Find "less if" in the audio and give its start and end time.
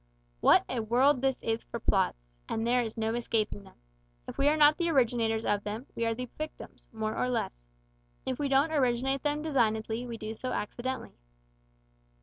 7.29-8.39